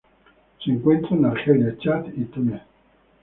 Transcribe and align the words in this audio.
Se 0.63 0.71
encuentra 0.71 1.15
en 1.15 1.25
Argelia, 1.25 1.77
Chad 1.77 2.05
y 2.17 2.23
Túnez. 2.25 2.63